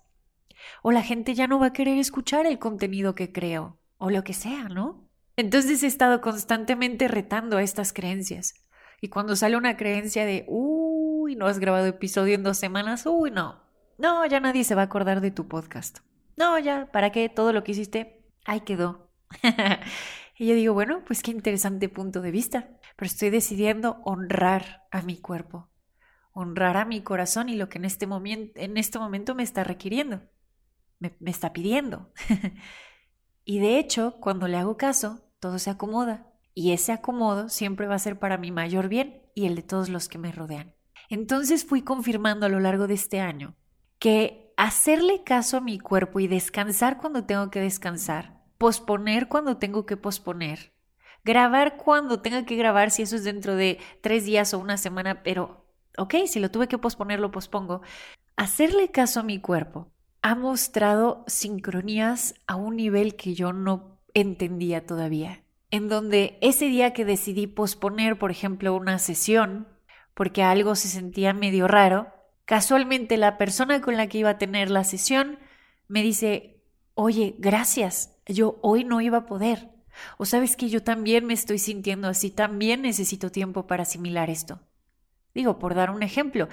o 0.82 0.92
la 0.92 1.02
gente 1.02 1.35
ya 1.35 1.46
no 1.46 1.58
va 1.58 1.66
a 1.66 1.73
querer 1.73 1.99
escuchar 1.99 2.46
el 2.46 2.58
contenido 2.58 3.14
que 3.14 3.32
creo, 3.32 3.78
o 3.99 4.11
lo 4.11 4.25
que 4.25 4.35
sea, 4.35 4.64
¿no? 4.68 5.08
Entonces 5.37 5.82
he 5.82 5.87
estado 5.87 6.20
constantemente 6.20 7.08
retando 7.08 7.58
a 7.58 7.62
estas 7.62 7.92
creencias. 7.92 8.54
Y 9.00 9.08
cuando 9.08 9.37
sale 9.37 9.56
una 9.56 9.76
creencia 9.76 10.25
de, 10.25 10.46
uy, 10.49 11.37
no 11.37 11.46
has 11.46 11.58
grabado 11.58 11.87
episodio 11.87 12.35
en 12.35 12.42
dos 12.42 12.56
semanas, 12.56 13.04
uy, 13.04 13.30
no, 13.30 13.62
no, 13.99 14.25
ya 14.26 14.40
nadie 14.40 14.64
se 14.64 14.75
va 14.75 14.82
a 14.82 14.87
acordar 14.87 15.20
de 15.20 15.30
tu 15.30 15.46
podcast. 15.46 15.99
No, 16.37 16.58
ya, 16.58 16.90
¿para 16.92 17.12
qué? 17.12 17.28
Todo 17.28 17.52
lo 17.52 17.64
que 17.64 17.73
hiciste, 17.73 18.23
ahí 18.44 18.61
quedó. 18.61 19.11
y 20.38 20.46
yo 20.46 20.54
digo, 20.54 20.75
bueno, 20.75 21.02
pues 21.06 21.23
qué 21.23 21.30
interesante 21.30 21.88
punto 21.88 22.20
de 22.20 22.30
vista, 22.30 22.70
pero 22.96 23.06
estoy 23.06 23.30
decidiendo 23.30 24.00
honrar 24.04 24.87
a 24.90 25.02
mi 25.02 25.18
cuerpo, 25.18 25.68
honrar 26.32 26.76
a 26.76 26.85
mi 26.87 27.02
corazón 27.02 27.49
y 27.49 27.56
lo 27.56 27.68
que 27.68 27.78
en 27.78 27.85
este, 27.85 28.06
momento, 28.06 28.58
en 28.61 28.76
este 28.76 28.99
momento 28.99 29.35
me 29.35 29.42
está 29.42 29.64
requiriendo 29.64 30.23
me, 30.99 31.15
está 31.26 31.53
pidiendo. 31.53 32.11
y 33.45 33.59
de 33.59 33.79
hecho, 33.79 34.17
cuando 34.21 34.49
le 34.49 34.57
hago 34.57 34.76
caso, 34.76 35.21
todo 35.41 35.59
se 35.59 35.71
acomoda. 35.71 36.26
Y 36.55 36.73
ese 36.73 36.93
acomodo 36.93 37.49
siempre 37.49 37.87
va 37.87 37.97
a 37.97 38.00
ser 38.00 38.19
para 38.19 38.38
mi 38.38 38.50
mayor 38.50 38.88
bien 38.88 39.23
y 39.35 39.47
el 39.47 39.55
de 39.55 39.62
todos 39.62 39.88
los 39.88 40.09
que 40.09 40.19
me 40.19 40.33
rodean. 40.33 40.75
Entonces 41.09 41.65
fui 41.65 41.83
confirmando 41.83 42.47
a 42.47 42.49
lo 42.49 42.61
largo 42.61 42.87
de 42.87 42.95
este 42.95 43.21
año 43.21 43.55
que 43.99 44.53
hacerle 44.57 45.23
caso 45.23 45.59
a 45.59 45.61
mi 45.61 45.79
cuerpo 45.79 46.21
y 46.21 46.29
descansar 46.29 46.99
cuando 46.99 47.25
tengo 47.25 47.50
que 47.50 47.61
descansar, 47.61 48.43
posponer 48.59 49.29
cuando 49.29 49.59
tengo 49.59 49.87
que 49.87 49.97
posponer, 49.97 50.73
grabar 51.25 51.76
cuando 51.76 52.21
tenga 52.21 52.45
que 52.45 52.57
grabar, 52.57 52.91
si 52.91 53.03
eso 53.03 53.17
es 53.17 53.25
dentro 53.25 53.55
de 53.55 53.79
tres 54.00 54.25
días 54.25 54.55
o 54.55 54.59
una 54.59 54.79
semana, 54.79 55.23
pero 55.23 55.67
ok, 55.99 56.15
si 56.26 56.41
lo 56.41 56.50
tuve 56.50 56.69
que 56.69 56.79
posponer, 56.79 57.21
lo 57.21 57.31
pospongo. 57.31 57.83
Hacerle 58.37 58.91
caso 58.91 59.21
a 59.21 59.25
mi 59.25 59.41
cuerpo 59.41 59.93
ha 60.30 60.35
mostrado 60.35 61.25
sincronías 61.26 62.35
a 62.47 62.56
un 62.56 62.76
nivel 62.76 63.16
que 63.16 63.35
yo 63.35 63.52
no 63.52 63.99
entendía 64.14 64.87
todavía. 64.87 65.42
En 65.71 65.88
donde 65.88 66.38
ese 66.40 66.66
día 66.66 66.92
que 66.92 67.04
decidí 67.04 67.47
posponer, 67.47 68.18
por 68.18 68.30
ejemplo, 68.30 68.75
una 68.75 68.99
sesión, 68.99 69.68
porque 70.14 70.42
algo 70.42 70.75
se 70.75 70.88
sentía 70.88 71.33
medio 71.33 71.68
raro, 71.68 72.12
Casualmente 72.47 73.16
la 73.16 73.38
persona 73.38 73.80
con 73.80 73.97
la 73.97 74.06
que 74.06 74.18
iba 74.18 74.30
a 74.30 74.38
tener 74.38 74.71
la 74.71 74.85
sesión 74.85 75.38
me 75.88 76.02
dice, 76.02 76.62
oye, 76.95 77.35
gracias, 77.38 78.16
yo 78.25 78.61
hoy 78.62 78.85
no 78.85 79.00
iba 79.00 79.18
a 79.18 79.26
poder. 79.26 79.71
O 80.16 80.26
sabes 80.26 80.56
que 80.56 80.68
yo 80.68 80.83
también 80.83 81.26
me 81.26 81.35
estoy 81.35 81.59
sintiendo 81.59 82.06
así, 82.06 82.30
también 82.30 82.83
necesito 82.83 83.33
tiempo 83.33 83.66
para 83.66 83.83
asimilar 83.83 84.30
esto. 84.30 84.61
Digo, 85.37 85.59
por 85.59 85.75
dar 85.75 85.90
un 85.90 86.02
ejemplo, 86.02 86.49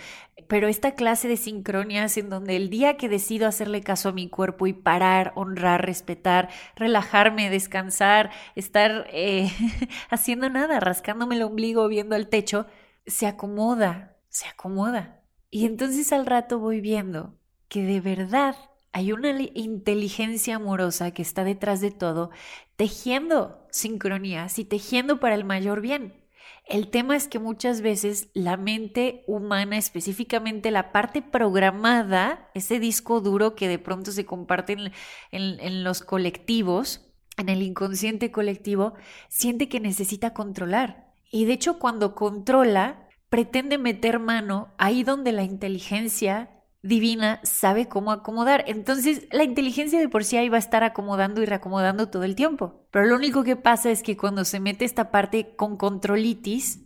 pero 0.50 0.68
esta 0.68 0.94
clase 0.94 1.30
de 1.30 1.38
sincronías 1.38 2.18
en 2.18 2.30
donde 2.30 2.58
el 2.58 2.70
día 2.70 2.98
que 2.98 3.08
decido 3.08 3.48
hacerle 3.48 3.80
caso 3.80 4.10
a 4.10 4.12
mi 4.12 4.28
cuerpo 4.28 4.68
y 4.68 4.74
parar, 4.74 5.32
honrar, 5.36 5.86
respetar, 5.86 6.50
relajarme, 6.75 7.50
descansar, 7.50 8.32
estar 8.56 9.08
eh, 9.13 9.50
haciendo 10.10 10.50
nada, 10.50 10.82
rascándome 10.82 11.36
el 11.36 11.44
ombligo, 11.44 11.88
viendo 11.88 12.18
al 12.18 12.28
techo, 12.28 12.66
se 13.06 13.25
acomoda, 13.25 14.18
se 14.28 14.50
acomoda. 14.50 15.22
Y 15.50 15.66
entonces 15.66 16.12
al 16.12 16.25
rato 16.25 16.60
voy 16.60 16.82
viendo 16.82 17.40
que 17.70 17.84
de 17.86 18.02
verdad 18.02 18.58
hay 18.92 19.13
una 19.13 19.32
inteligencia 19.54 20.58
amorosa 20.58 21.12
que 21.12 21.22
está 21.22 21.46
detrás 21.46 21.80
de 21.80 21.92
todo, 21.92 22.32
tejiendo 22.75 23.66
sincronías 23.72 24.60
y 24.60 24.66
tejiendo 24.66 25.22
para 25.22 25.36
el 25.36 25.46
mayor 25.46 25.80
bien. 25.80 26.23
El 26.65 26.89
tema 26.89 27.15
es 27.15 27.27
que 27.27 27.39
muchas 27.39 27.82
veces 27.82 28.29
la 28.34 28.55
mente 28.55 29.24
humana, 29.27 29.77
específicamente 29.77 30.72
la 30.72 30.91
parte 30.91 31.22
programada, 31.22 32.50
ese 32.53 32.79
disco 32.79 33.20
duro 33.20 33.53
que 33.55 33.67
de 33.67 33.79
pronto 33.79 34.12
se 34.12 34.25
comparte 34.25 34.74
en, 34.74 34.91
en, 35.32 35.84
los 35.84 36.01
colectivos, 36.01 37.12
en 37.38 37.50
el 37.50 37.62
inconsciente 37.62 38.32
colectivo, 38.32 38.93
siente 39.27 39.67
que 39.67 39.82
necesita 39.82 40.34
controlar. 40.34 41.12
Y 41.29 41.46
de 41.46 41.53
hecho 41.53 41.79
cuando 41.79 42.15
controla, 42.15 43.10
pretende 43.29 43.77
meter 43.77 44.20
mano 44.20 44.74
ahí 44.77 45.03
donde 45.03 45.34
la 45.34 45.43
inteligencia 45.43 46.52
divina 46.84 47.40
sabe 47.44 47.88
cómo 47.88 48.12
acomodar. 48.12 48.66
Entonces, 48.68 49.28
la 49.32 49.44
inteligencia 49.44 50.00
de 50.00 50.10
por 50.10 50.24
sí 50.24 50.38
ahí 50.38 50.50
va 50.50 50.58
a 50.58 50.60
estar 50.60 50.84
acomodando 50.84 51.42
y 51.42 51.46
reacomodando 51.46 52.10
todo 52.10 52.24
el 52.24 52.36
tiempo. 52.36 52.86
Pero 52.92 53.08
lo 53.08 53.16
único 53.16 53.44
que 53.44 53.56
pasa 53.56 53.90
es 53.90 54.04
que 54.04 54.18
cuando 54.18 54.46
se 54.46 54.60
mete 54.60 54.86
esta 54.86 55.10
parte 55.10 55.56
con 55.56 55.78
controlitis, 55.78 56.82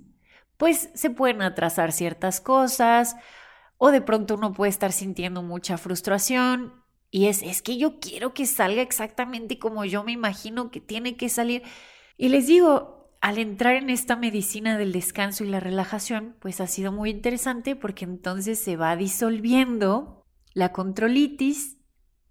pues 0.55 0.89
se 0.93 1.09
pueden 1.09 1.41
atrasar 1.41 1.91
ciertas 1.91 2.39
cosas 2.39 3.15
o 3.77 3.91
de 3.91 4.01
pronto 4.01 4.35
uno 4.35 4.53
puede 4.53 4.69
estar 4.69 4.91
sintiendo 4.91 5.43
mucha 5.43 5.77
frustración 5.77 6.73
y 7.11 7.27
es, 7.27 7.41
es 7.43 7.61
que 7.61 7.77
yo 7.77 7.99
quiero 7.99 8.33
que 8.33 8.45
salga 8.45 8.81
exactamente 8.81 9.59
como 9.59 9.85
yo 9.85 10.03
me 10.03 10.11
imagino 10.11 10.71
que 10.71 10.81
tiene 10.81 11.15
que 11.17 11.29
salir. 11.29 11.63
Y 12.17 12.29
les 12.29 12.47
digo, 12.47 12.96
al 13.21 13.39
entrar 13.39 13.75
en 13.75 13.89
esta 13.89 14.15
medicina 14.15 14.77
del 14.77 14.91
descanso 14.91 15.43
y 15.43 15.47
la 15.47 15.59
relajación, 15.59 16.35
pues 16.39 16.61
ha 16.61 16.67
sido 16.67 16.91
muy 16.91 17.09
interesante 17.09 17.75
porque 17.75 18.05
entonces 18.05 18.59
se 18.59 18.75
va 18.75 18.95
disolviendo 18.95 20.25
la 20.53 20.71
controlitis, 20.71 21.77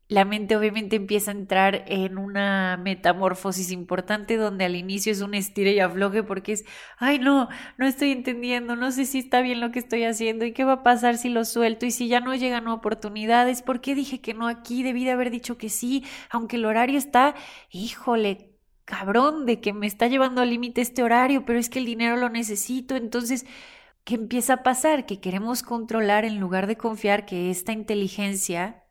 la 0.09 0.25
mente 0.25 0.57
obviamente 0.57 0.95
empieza 0.95 1.33
a 1.33 1.35
entrar 1.35 1.85
en 1.89 2.17
una 2.17 2.77
metamorfosis 2.77 3.73
importante 3.73 4.37
donde 4.37 4.65
al 4.65 4.77
inicio 4.77 5.11
es 5.11 5.21
un 5.21 5.35
estire 5.35 5.73
y 5.73 5.81
afloje 5.81 6.23
porque 6.23 6.53
es, 6.53 6.65
ay 6.99 7.19
no, 7.19 7.49
no 7.77 7.87
estoy 7.87 8.13
entendiendo, 8.13 8.77
no 8.77 8.93
sé 8.93 9.05
si 9.05 9.19
está 9.19 9.41
bien 9.41 9.61
lo 9.61 9.73
que 9.73 9.81
estoy 9.81 10.05
haciendo 10.05 10.45
y 10.45 10.53
qué 10.53 10.65
va 10.65 10.75
a 10.75 10.83
pasar 10.85 11.19
si 11.19 11.29
lo 11.29 11.45
suelto 11.45 11.87
y 11.87 11.91
si 11.91 12.07
ya 12.07 12.21
no 12.21 12.35
llegan 12.37 12.69
oportunidades, 12.69 13.63
¿por 13.63 13.81
qué 13.81 13.97
dije 13.97 14.21
que 14.21 14.35
no 14.35 14.47
aquí? 14.47 14.85
Debí 14.85 15.05
de 15.05 15.11
haber 15.11 15.31
dicho 15.31 15.59
que 15.59 15.69
sí, 15.69 16.05
aunque 16.31 16.57
el 16.57 16.67
horario 16.67 16.99
está, 16.99 17.35
híjole, 17.71 18.56
cabrón 18.87 19.45
de 19.45 19.61
que 19.61 19.75
me 19.75 19.87
está 19.87 20.07
llevando 20.07 20.41
al 20.41 20.49
límite 20.49 20.81
este 20.81 21.03
horario, 21.03 21.45
pero 21.45 21.59
es 21.59 21.69
que 21.69 21.81
el 21.81 21.85
dinero 21.85 22.17
lo 22.17 22.31
necesito. 22.31 22.97
Entonces, 22.97 23.45
¿qué 24.05 24.15
empieza 24.15 24.55
a 24.55 24.63
pasar? 24.63 25.05
Que 25.05 25.21
queremos 25.21 25.63
controlar 25.63 26.25
en 26.25 26.41
lugar 26.41 26.67
de 26.67 26.79
confiar 26.79 27.27
que 27.27 27.51
esta 27.51 27.73
inteligencia 27.73 28.85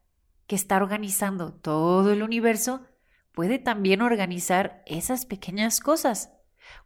que 0.45 0.55
está 0.55 0.77
organizando 0.77 1.53
todo 1.53 2.13
el 2.13 2.21
universo 2.21 2.85
puede 3.31 3.57
también 3.57 4.01
organizar 4.01 4.83
esas 4.85 5.25
pequeñas 5.25 5.79
cosas. 5.79 6.31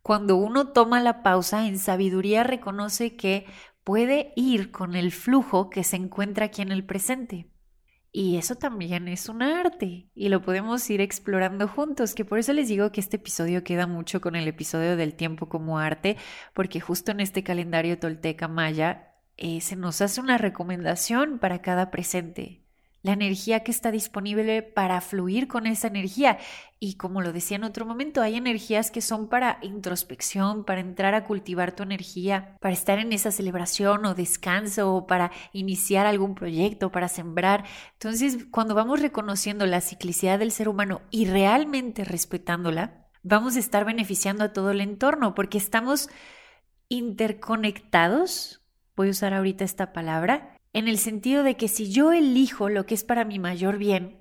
Cuando 0.02 0.36
uno 0.36 0.70
toma 0.70 1.02
la 1.02 1.24
pausa, 1.24 1.68
en 1.68 1.80
sabiduría 1.80 2.44
reconoce 2.44 3.16
que 3.16 3.46
puede 3.84 4.34
ir 4.36 4.72
con 4.72 4.96
el 4.96 5.12
flujo 5.12 5.70
que 5.70 5.84
se 5.84 5.96
encuentra 5.96 6.46
aquí 6.46 6.62
en 6.62 6.72
el 6.72 6.86
presente. 6.86 7.49
Y 8.12 8.38
eso 8.38 8.56
también 8.56 9.08
es 9.08 9.30
un 9.30 9.44
arte 9.44 10.10
y 10.16 10.30
lo 10.30 10.42
podemos 10.42 10.90
ir 10.90 11.00
explorando 11.00 11.68
juntos, 11.68 12.16
que 12.16 12.26
por 12.26 12.40
eso 12.40 12.54
les 12.54 12.68
digo 12.68 12.92
que 12.92 13.02
este 13.02 13.18
episodio 13.18 13.64
queda 13.64 13.86
mucho 13.86 14.20
con 14.20 14.36
el 14.36 14.48
episodio 14.48 14.98
del 14.98 15.14
tiempo 15.14 15.48
como 15.48 15.78
arte, 15.78 16.18
porque 16.54 16.80
justo 16.80 17.12
en 17.12 17.20
este 17.20 17.44
calendario 17.44 18.00
tolteca 18.00 18.48
maya 18.48 19.14
eh, 19.38 19.62
se 19.62 19.76
nos 19.76 20.02
hace 20.02 20.22
una 20.22 20.38
recomendación 20.40 21.38
para 21.38 21.62
cada 21.62 21.92
presente 21.92 22.64
la 23.02 23.14
energía 23.14 23.62
que 23.62 23.72
está 23.72 23.92
disponible 23.92 24.62
para 24.62 25.00
fluir 25.02 25.48
con 25.48 25.68
esa 25.68 25.88
energía. 25.88 26.38
Y 26.80 26.96
como 26.96 27.22
lo 27.22 27.34
decía 27.34 27.58
en 27.58 27.64
otro 27.64 27.86
momento, 27.86 28.22
hay 28.22 28.36
energías 28.36 28.92
que 28.92 29.02
son 29.02 29.28
para 29.28 29.60
introspección, 29.62 30.64
para 30.66 30.82
entrar 30.82 31.14
a 31.16 31.24
cultivar 31.24 31.74
tu 31.74 31.84
energía, 31.84 32.58
para 32.60 32.74
estar 32.74 33.00
en 33.00 33.14
esa 33.14 33.32
celebración 33.32 34.06
o 34.06 34.16
descanso 34.16 34.94
o 34.94 35.08
para 35.08 35.32
iniciar 35.54 36.06
algún 36.06 36.36
proyecto, 36.36 36.92
para 36.92 37.08
sembrar. 37.08 37.66
Entonces, 37.94 38.46
cuando 38.52 38.76
vamos 38.76 39.02
reconociendo 39.02 39.66
la 39.66 39.82
ciclicidad 39.82 40.40
del 40.40 40.52
ser 40.52 40.70
humano 40.70 41.02
y 41.10 41.26
realmente 41.26 42.04
respetándola, 42.04 43.08
vamos 43.24 43.56
a 43.56 43.60
estar 43.60 43.86
beneficiando 43.86 44.44
a 44.44 44.54
todo 44.54 44.72
el 44.72 44.82
entorno 44.82 45.36
porque 45.36 45.58
estamos 45.58 46.10
interconectados, 46.90 48.62
voy 48.96 49.10
a 49.10 49.12
usar 49.12 49.34
ahorita 49.34 49.64
esta 49.64 49.94
palabra, 49.94 50.56
en 50.74 50.88
el 50.88 50.98
sentido 50.98 51.44
de 51.44 51.58
que 51.58 51.68
si 51.68 51.92
yo 51.92 52.12
elijo 52.12 52.70
lo 52.70 52.86
que 52.86 52.96
es 52.96 53.04
para 53.04 53.26
mi 53.26 53.40
mayor 53.40 53.78
bien, 53.78 54.20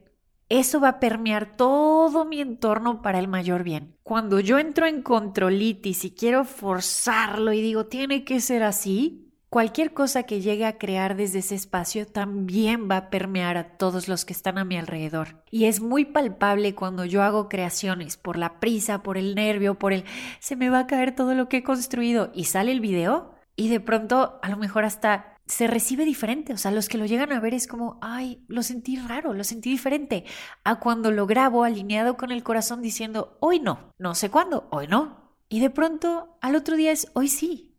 eso 0.49 0.81
va 0.81 0.89
a 0.89 1.01
permear 1.01 1.57
todo 1.57 2.25
mi 2.25 2.41
entorno 2.41 3.03
para 3.03 3.19
el 3.19 3.29
mayor 3.29 3.65
bien. 3.65 3.97
Cuando 4.03 4.41
yo 4.41 4.59
entro 4.59 4.87
en 4.87 5.03
controlitis 5.03 6.05
y 6.07 6.11
quiero 6.13 6.45
forzarlo 6.45 7.53
y 7.53 7.61
digo, 7.61 7.87
tiene 7.87 8.25
que 8.25 8.41
ser 8.41 8.63
así, 8.63 9.31
cualquier 9.51 9.93
cosa 9.93 10.23
que 10.23 10.41
llegue 10.41 10.65
a 10.65 10.79
crear 10.79 11.17
desde 11.17 11.41
ese 11.41 11.55
espacio 11.55 12.07
también 12.07 12.89
va 12.91 12.97
a 12.97 13.11
permear 13.11 13.59
a 13.59 13.77
todos 13.77 14.09
los 14.09 14.25
que 14.25 14.33
están 14.33 14.57
a 14.57 14.65
mi 14.65 14.79
alrededor. 14.79 15.43
Y 15.51 15.67
es 15.67 15.83
muy 15.83 16.07
palpable 16.07 16.75
cuando 16.75 17.05
yo 17.05 17.23
hago 17.23 17.51
creaciones 17.51 18.17
por 18.17 18.39
la 18.39 18.59
prisa, 18.59 19.03
por 19.03 19.19
el 19.19 19.35
nervio, 19.35 19.75
por 19.75 19.93
el 19.93 20.05
se 20.41 20.57
me 20.57 20.71
va 20.71 20.81
a 20.81 20.87
caer 20.87 21.15
todo 21.15 21.35
lo 21.35 21.51
que 21.51 21.59
he 21.59 21.63
construido 21.63 22.31
y 22.35 22.45
sale 22.45 22.73
el 22.73 22.81
video 22.81 23.35
y 23.55 23.69
de 23.69 23.81
pronto 23.81 24.39
a 24.43 24.49
lo 24.49 24.57
mejor 24.57 24.85
hasta 24.85 25.38
se 25.49 25.67
recibe 25.67 26.05
diferente. 26.05 26.53
O 26.53 26.59
sea, 26.59 26.71
los 26.71 26.89
que 26.89 26.99
lo 26.99 27.07
llegan 27.07 27.33
a 27.33 27.41
ver 27.41 27.55
es 27.55 27.67
como, 27.67 27.99
ay, 28.03 28.45
lo 28.49 28.63
sentí 28.63 28.97
raro, 28.97 29.33
lo 29.33 29.45
sentí 29.45 29.71
diferente. 29.71 30.25
A 30.63 30.79
cuando 30.79 31.11
lo 31.11 31.27
grabo 31.27 31.65
alineado 31.65 32.17
con 32.17 32.31
el 32.31 32.45
corazón 32.45 32.83
diciendo, 32.83 33.39
hoy 33.41 33.59
no, 33.59 33.93
no 33.99 34.15
sé 34.15 34.31
cuándo, 34.31 34.69
hoy 34.71 34.87
no. 34.87 35.35
Y 35.49 35.61
de 35.61 35.71
pronto 35.71 36.39
al 36.43 36.55
otro 36.55 36.77
día 36.77 36.93
es, 36.93 37.11
hoy 37.15 37.29
sí. 37.29 37.75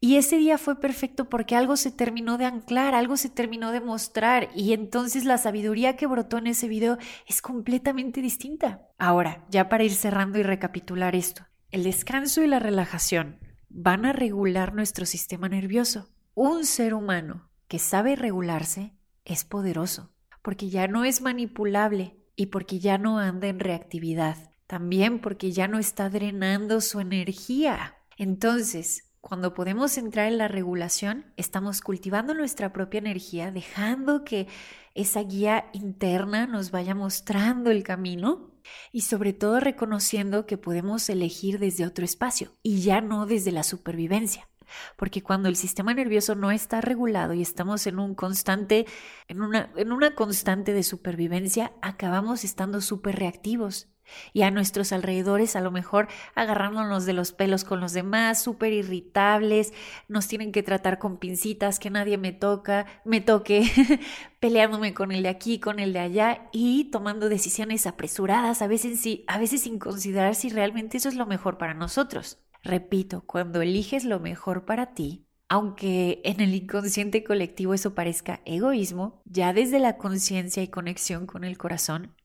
Y 0.00 0.16
ese 0.16 0.36
día 0.36 0.58
fue 0.58 0.80
perfecto 0.80 1.28
porque 1.28 1.54
algo 1.54 1.76
se 1.76 1.90
terminó 1.90 2.38
de 2.38 2.46
anclar, 2.46 2.94
algo 2.94 3.16
se 3.16 3.28
terminó 3.28 3.72
de 3.72 3.80
mostrar 3.80 4.48
y 4.54 4.72
entonces 4.72 5.24
la 5.24 5.38
sabiduría 5.38 5.96
que 5.96 6.06
brotó 6.06 6.38
en 6.38 6.46
ese 6.46 6.66
video 6.66 6.98
es 7.26 7.42
completamente 7.42 8.22
distinta. 8.22 8.88
Ahora, 8.98 9.44
ya 9.50 9.68
para 9.68 9.84
ir 9.84 9.92
cerrando 9.92 10.38
y 10.38 10.42
recapitular 10.42 11.14
esto, 11.14 11.44
el 11.70 11.84
descanso 11.84 12.42
y 12.42 12.46
la 12.46 12.58
relajación 12.58 13.38
van 13.68 14.06
a 14.06 14.14
regular 14.14 14.72
nuestro 14.72 15.04
sistema 15.04 15.48
nervioso 15.48 16.08
un 16.36 16.66
ser 16.66 16.92
humano 16.92 17.48
que 17.66 17.78
sabe 17.78 18.14
regularse 18.14 18.92
es 19.24 19.46
poderoso, 19.46 20.12
porque 20.42 20.68
ya 20.68 20.86
no 20.86 21.06
es 21.06 21.22
manipulable 21.22 22.18
y 22.36 22.46
porque 22.46 22.78
ya 22.78 22.98
no 22.98 23.18
anda 23.18 23.48
en 23.48 23.58
reactividad, 23.58 24.36
también 24.66 25.22
porque 25.22 25.50
ya 25.50 25.66
no 25.66 25.78
está 25.78 26.10
drenando 26.10 26.82
su 26.82 27.00
energía. 27.00 27.96
Entonces, 28.18 29.14
cuando 29.22 29.54
podemos 29.54 29.96
entrar 29.96 30.28
en 30.28 30.36
la 30.36 30.46
regulación, 30.46 31.32
estamos 31.38 31.80
cultivando 31.80 32.34
nuestra 32.34 32.70
propia 32.70 32.98
energía, 32.98 33.50
dejando 33.50 34.22
que 34.22 34.46
esa 34.94 35.22
guía 35.22 35.70
interna 35.72 36.46
nos 36.46 36.70
vaya 36.70 36.94
mostrando 36.94 37.70
el 37.70 37.82
camino 37.82 38.50
y 38.92 39.00
sobre 39.00 39.32
todo 39.32 39.58
reconociendo 39.58 40.44
que 40.44 40.58
podemos 40.58 41.08
elegir 41.08 41.58
desde 41.58 41.86
otro 41.86 42.04
espacio 42.04 42.52
y 42.62 42.82
ya 42.82 43.00
no 43.00 43.24
desde 43.24 43.52
la 43.52 43.62
supervivencia. 43.62 44.46
Porque 44.96 45.22
cuando 45.22 45.48
el 45.48 45.56
sistema 45.56 45.94
nervioso 45.94 46.34
no 46.34 46.50
está 46.50 46.80
regulado 46.80 47.34
y 47.34 47.42
estamos 47.42 47.86
en 47.86 47.98
un 47.98 48.14
constante, 48.14 48.86
en 49.28 49.42
una, 49.42 49.70
en 49.76 49.92
una 49.92 50.14
constante 50.14 50.72
de 50.72 50.82
supervivencia, 50.82 51.72
acabamos 51.82 52.44
estando 52.44 52.80
súper 52.80 53.16
reactivos. 53.16 53.88
Y 54.32 54.42
a 54.42 54.50
nuestros 54.50 54.92
alrededores 54.92 55.56
a 55.56 55.60
lo 55.60 55.70
mejor 55.70 56.08
agarrándonos 56.34 57.06
de 57.06 57.12
los 57.12 57.32
pelos 57.32 57.64
con 57.64 57.80
los 57.80 57.92
demás, 57.92 58.42
súper 58.42 58.72
irritables, 58.72 59.72
nos 60.08 60.28
tienen 60.28 60.52
que 60.52 60.62
tratar 60.62 60.98
con 60.98 61.18
pincitas, 61.18 61.78
que 61.78 61.90
nadie 61.90 62.18
me 62.18 62.32
toca, 62.32 62.86
me 63.04 63.20
toque, 63.20 63.64
peleándome 64.40 64.94
con 64.94 65.12
el 65.12 65.22
de 65.22 65.28
aquí, 65.28 65.58
con 65.58 65.80
el 65.80 65.92
de 65.92 66.00
allá 66.00 66.48
y 66.52 66.84
tomando 66.90 67.28
decisiones 67.28 67.86
apresuradas, 67.86 68.62
a 68.62 68.66
veces, 68.66 69.02
a 69.26 69.38
veces 69.38 69.62
sin 69.62 69.78
considerar 69.78 70.34
si 70.34 70.50
realmente 70.50 70.98
eso 70.98 71.08
es 71.08 71.16
lo 71.16 71.26
mejor 71.26 71.58
para 71.58 71.74
nosotros. 71.74 72.38
Repito, 72.66 73.22
cuando 73.26 73.62
eliges 73.62 74.04
lo 74.04 74.18
mejor 74.18 74.64
para 74.64 74.94
ti, 74.94 75.26
Aunque 75.48 76.20
en 76.24 76.40
el 76.40 76.54
inconsciente 76.54 77.22
colectivo 77.22 77.72
eso 77.72 77.94
parezca 77.94 78.40
egoísmo, 78.44 79.22
ya 79.24 79.52
desde 79.52 79.78
la 79.78 79.96
conciencia 79.96 80.62
y 80.62 80.68
conexión 80.68 81.26
con 81.26 81.44
el 81.44 81.56
corazón, 81.56 82.16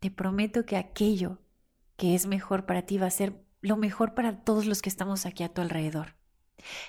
te 0.00 0.10
prometo 0.10 0.66
que 0.66 0.76
aquello 0.76 1.38
que 1.96 2.16
es 2.16 2.26
mejor 2.26 2.66
para 2.66 2.82
ti 2.82 2.98
va 2.98 3.06
a 3.06 3.10
ser 3.10 3.44
lo 3.60 3.76
mejor 3.76 4.14
para 4.14 4.42
todos 4.42 4.66
los 4.66 4.82
que 4.82 4.88
estamos 4.88 5.24
aquí 5.24 5.44
a 5.44 5.54
tu 5.54 5.60
alrededor. 5.60 6.16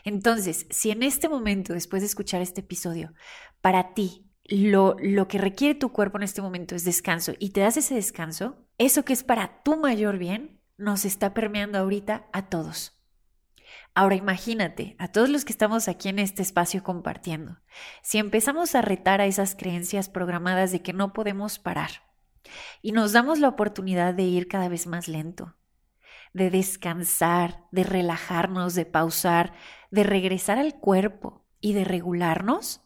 Entonces, 0.04 0.66
si 0.72 0.90
en 0.90 1.04
este 1.04 1.30
momento, 1.30 1.74
después 1.74 2.02
de 2.02 2.08
escuchar 2.08 2.42
este 2.42 2.62
episodio, 2.62 3.14
para 3.62 3.94
ti 3.94 4.26
lo, 4.44 4.96
lo 5.00 5.28
que 5.28 5.38
requiere 5.38 5.76
tu 5.76 5.92
cuerpo 5.92 6.18
en 6.18 6.24
este 6.24 6.42
momento 6.42 6.74
es 6.74 6.84
descanso 6.84 7.34
y 7.38 7.52
te 7.52 7.62
das 7.62 7.78
ese 7.78 7.94
descanso, 7.94 8.58
eso 8.80 9.06
que 9.06 9.14
es 9.14 9.24
para 9.24 9.62
tu 9.62 9.78
mayor 9.78 10.18
bien, 10.18 10.60
nos 10.78 11.06
está 11.06 11.34
permeando 11.36 11.78
ahorita 11.78 12.28
a 12.34 12.50
todos. 12.50 12.95
Ahora 13.94 14.16
imagínate, 14.16 14.96
a 15.00 15.08
todos 15.08 15.30
los 15.30 15.46
que 15.46 15.54
estamos 15.54 15.88
aquí 15.88 16.10
en 16.10 16.20
este 16.20 16.42
espacio 16.42 16.84
compartiendo, 16.84 17.60
si 18.02 18.18
empezamos 18.18 18.76
a 18.76 18.82
retar 18.82 19.22
a 19.22 19.26
esas 19.26 19.56
creencias 19.56 20.10
programadas 20.10 20.72
de 20.72 20.82
que 20.82 20.94
no 20.94 21.14
podemos 21.14 21.60
parar 21.60 21.92
y 22.82 22.92
nos 22.92 23.14
damos 23.14 23.40
la 23.40 23.48
oportunidad 23.48 24.14
de 24.14 24.24
ir 24.24 24.48
cada 24.48 24.68
vez 24.68 24.88
más 24.88 25.08
lento, 25.08 25.56
de 26.34 26.50
descansar, 26.50 27.64
de 27.72 27.84
relajarnos, 27.84 28.76
de 28.76 28.86
pausar, 28.86 29.54
de 29.92 30.04
regresar 30.04 30.58
al 30.58 30.76
cuerpo 30.76 31.46
y 31.62 31.74
de 31.74 31.86
regularnos, 31.86 32.82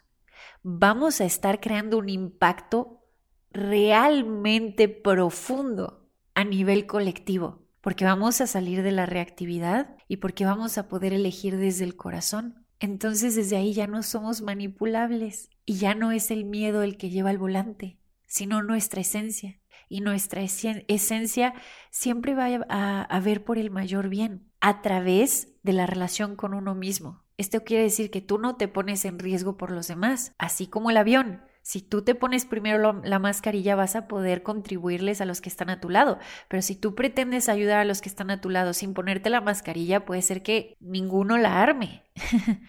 vamos 0.61 1.21
a 1.21 1.25
estar 1.25 1.59
creando 1.59 1.97
un 1.97 2.09
impacto 2.09 3.03
realmente 3.51 4.87
profundo 4.87 6.07
a 6.35 6.43
nivel 6.43 6.85
colectivo, 6.85 7.65
porque 7.81 8.05
vamos 8.05 8.41
a 8.41 8.47
salir 8.47 8.83
de 8.83 8.91
la 8.91 9.05
reactividad 9.05 9.95
y 10.07 10.17
porque 10.17 10.45
vamos 10.45 10.77
a 10.77 10.87
poder 10.87 11.13
elegir 11.13 11.57
desde 11.57 11.85
el 11.85 11.95
corazón. 11.95 12.65
Entonces 12.79 13.35
desde 13.35 13.57
ahí 13.57 13.73
ya 13.73 13.87
no 13.87 14.03
somos 14.03 14.41
manipulables 14.41 15.49
y 15.65 15.75
ya 15.75 15.95
no 15.95 16.11
es 16.11 16.31
el 16.31 16.45
miedo 16.45 16.83
el 16.83 16.97
que 16.97 17.09
lleva 17.09 17.31
el 17.31 17.37
volante, 17.37 17.97
sino 18.25 18.63
nuestra 18.63 19.01
esencia 19.01 19.59
y 19.89 20.01
nuestra 20.01 20.41
esencia 20.41 21.53
siempre 21.89 22.35
va 22.35 22.47
a, 22.69 23.19
ver 23.19 23.43
por 23.43 23.57
el 23.57 23.71
mayor 23.71 24.07
bien 24.07 24.51
a 24.61 24.81
través 24.81 25.49
de 25.63 25.73
la 25.73 25.87
relación 25.87 26.35
con 26.35 26.53
uno 26.53 26.75
mismo. 26.75 27.23
Esto 27.37 27.63
quiere 27.63 27.83
decir 27.83 28.11
que 28.11 28.21
tú 28.21 28.37
no 28.37 28.55
te 28.55 28.67
pones 28.67 29.03
en 29.05 29.17
riesgo 29.17 29.57
por 29.57 29.71
los 29.71 29.87
demás, 29.87 30.33
así 30.37 30.67
como 30.67 30.91
el 30.91 30.97
avión. 30.97 31.41
Si 31.69 31.83
tú 31.83 32.01
te 32.01 32.15
pones 32.15 32.45
primero 32.45 32.99
la 33.03 33.19
mascarilla 33.19 33.75
vas 33.75 33.95
a 33.95 34.07
poder 34.07 34.41
contribuirles 34.41 35.21
a 35.21 35.25
los 35.25 35.39
que 35.39 35.49
están 35.49 35.69
a 35.69 35.79
tu 35.79 35.91
lado, 35.91 36.17
pero 36.47 36.63
si 36.63 36.75
tú 36.75 36.95
pretendes 36.95 37.47
ayudar 37.47 37.77
a 37.77 37.85
los 37.85 38.01
que 38.01 38.09
están 38.09 38.31
a 38.31 38.41
tu 38.41 38.49
lado 38.49 38.73
sin 38.73 38.95
ponerte 38.95 39.29
la 39.29 39.39
mascarilla, 39.39 40.03
puede 40.03 40.23
ser 40.23 40.41
que 40.41 40.75
ninguno 40.79 41.37
la 41.37 41.61
arme. 41.61 42.09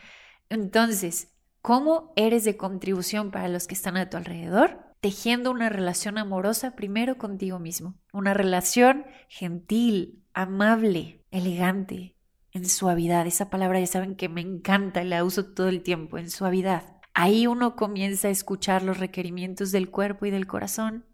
Entonces, 0.50 1.34
¿cómo 1.62 2.12
eres 2.14 2.44
de 2.44 2.58
contribución 2.58 3.30
para 3.30 3.48
los 3.48 3.66
que 3.66 3.72
están 3.72 3.96
a 3.96 4.10
tu 4.10 4.18
alrededor? 4.18 4.84
tejiendo 5.00 5.50
una 5.50 5.70
relación 5.70 6.18
amorosa 6.18 6.76
primero 6.76 7.16
contigo 7.16 7.58
mismo, 7.58 7.98
una 8.12 8.34
relación 8.34 9.06
gentil, 9.30 10.26
amable, 10.34 11.24
elegante, 11.30 12.18
en 12.52 12.68
suavidad. 12.68 13.26
Esa 13.26 13.48
palabra 13.48 13.80
ya 13.80 13.86
saben 13.86 14.14
que 14.14 14.28
me 14.28 14.42
encanta 14.42 15.02
y 15.02 15.08
la 15.08 15.24
uso 15.24 15.54
todo 15.54 15.70
el 15.70 15.82
tiempo, 15.82 16.18
en 16.18 16.28
suavidad. 16.28 16.99
Ahí 17.14 17.46
uno 17.46 17.76
comienza 17.76 18.28
a 18.28 18.30
escuchar 18.30 18.82
los 18.82 18.98
requerimientos 18.98 19.72
del 19.72 19.90
cuerpo 19.90 20.26
y 20.26 20.30
del 20.30 20.46
corazón, 20.46 21.04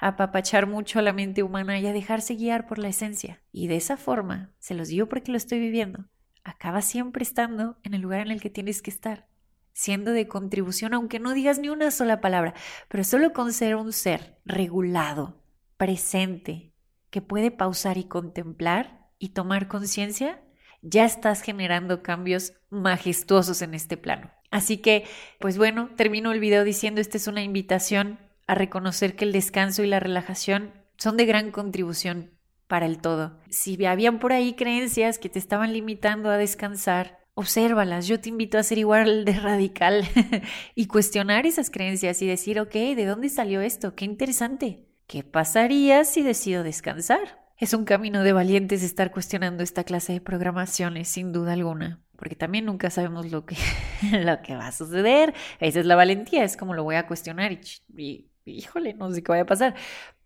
a 0.00 0.08
apapachar 0.08 0.66
mucho 0.66 0.98
a 0.98 1.02
la 1.02 1.12
mente 1.12 1.42
humana 1.42 1.78
y 1.78 1.86
a 1.86 1.92
dejarse 1.92 2.34
guiar 2.34 2.66
por 2.66 2.78
la 2.78 2.88
esencia. 2.88 3.42
Y 3.52 3.68
de 3.68 3.76
esa 3.76 3.96
forma, 3.96 4.52
se 4.58 4.74
los 4.74 4.88
digo 4.88 5.08
porque 5.08 5.30
lo 5.30 5.36
estoy 5.36 5.58
viviendo, 5.58 6.06
acaba 6.44 6.82
siempre 6.82 7.22
estando 7.22 7.78
en 7.82 7.94
el 7.94 8.00
lugar 8.00 8.20
en 8.20 8.30
el 8.30 8.40
que 8.40 8.50
tienes 8.50 8.82
que 8.82 8.90
estar, 8.90 9.28
siendo 9.72 10.12
de 10.12 10.28
contribución, 10.28 10.94
aunque 10.94 11.20
no 11.20 11.32
digas 11.32 11.58
ni 11.58 11.68
una 11.68 11.90
sola 11.90 12.20
palabra, 12.20 12.54
pero 12.88 13.04
solo 13.04 13.32
con 13.32 13.52
ser 13.52 13.76
un 13.76 13.92
ser 13.92 14.38
regulado, 14.44 15.42
presente, 15.76 16.72
que 17.10 17.22
puede 17.22 17.50
pausar 17.50 17.98
y 17.98 18.04
contemplar 18.04 19.08
y 19.18 19.30
tomar 19.30 19.68
conciencia, 19.68 20.42
ya 20.82 21.04
estás 21.04 21.42
generando 21.42 22.02
cambios 22.02 22.52
majestuosos 22.70 23.62
en 23.62 23.74
este 23.74 23.96
plano. 23.96 24.30
Así 24.50 24.78
que, 24.78 25.04
pues 25.38 25.58
bueno, 25.58 25.90
termino 25.96 26.32
el 26.32 26.40
video 26.40 26.64
diciendo 26.64 27.00
esta 27.00 27.16
es 27.16 27.26
una 27.26 27.42
invitación 27.42 28.18
a 28.46 28.54
reconocer 28.54 29.16
que 29.16 29.24
el 29.24 29.32
descanso 29.32 29.82
y 29.82 29.86
la 29.88 30.00
relajación 30.00 30.72
son 30.96 31.16
de 31.16 31.26
gran 31.26 31.50
contribución 31.50 32.30
para 32.66 32.86
el 32.86 32.98
todo. 32.98 33.38
Si 33.50 33.84
habían 33.84 34.18
por 34.18 34.32
ahí 34.32 34.54
creencias 34.54 35.18
que 35.18 35.28
te 35.28 35.38
estaban 35.38 35.72
limitando 35.72 36.30
a 36.30 36.36
descansar, 36.36 37.20
obsérvalas. 37.34 38.08
Yo 38.08 38.18
te 38.18 38.30
invito 38.30 38.58
a 38.58 38.62
ser 38.62 38.78
igual 38.78 39.24
de 39.24 39.32
radical 39.34 40.04
y 40.74 40.86
cuestionar 40.86 41.46
esas 41.46 41.70
creencias 41.70 42.22
y 42.22 42.26
decir, 42.26 42.58
ok, 42.58 42.72
¿de 42.72 43.04
dónde 43.04 43.28
salió 43.28 43.60
esto? 43.60 43.94
Qué 43.94 44.04
interesante. 44.04 44.86
¿Qué 45.06 45.22
pasaría 45.22 46.04
si 46.04 46.22
decido 46.22 46.64
descansar? 46.64 47.46
Es 47.58 47.72
un 47.74 47.84
camino 47.84 48.22
de 48.22 48.32
valientes 48.32 48.82
estar 48.82 49.12
cuestionando 49.12 49.62
esta 49.62 49.84
clase 49.84 50.14
de 50.14 50.20
programaciones, 50.20 51.08
sin 51.08 51.32
duda 51.32 51.52
alguna, 51.52 52.02
porque 52.16 52.36
también 52.36 52.64
nunca 52.64 52.90
sabemos 52.90 53.30
lo 53.30 53.44
que, 53.44 53.56
lo 54.12 54.42
que 54.42 54.56
va 54.56 54.68
a 54.68 54.72
suceder. 54.72 55.34
Esa 55.60 55.80
es 55.80 55.86
la 55.86 55.96
valentía, 55.96 56.44
es 56.44 56.56
como 56.56 56.74
lo 56.74 56.84
voy 56.84 56.96
a 56.96 57.06
cuestionar 57.06 57.52
y, 57.96 58.30
híjole, 58.44 58.94
no 58.94 59.12
sé 59.12 59.22
qué 59.22 59.32
vaya 59.32 59.42
a 59.42 59.46
pasar. 59.46 59.74